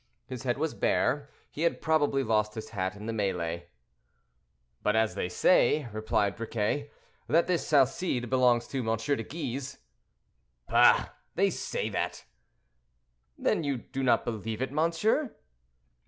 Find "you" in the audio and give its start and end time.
13.63-13.77